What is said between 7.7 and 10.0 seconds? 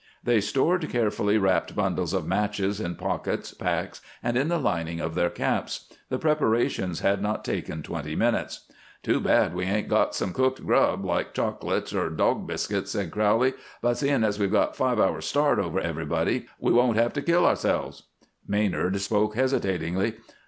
twenty minutes. "Too bad we ain't